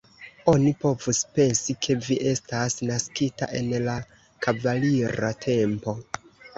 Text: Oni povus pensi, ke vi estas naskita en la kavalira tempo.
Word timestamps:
Oni 0.53 0.71
povus 0.85 1.19
pensi, 1.35 1.75
ke 1.87 1.99
vi 2.09 2.19
estas 2.33 2.79
naskita 2.89 3.53
en 3.61 3.73
la 3.87 4.01
kavalira 4.49 5.35
tempo. 5.49 6.01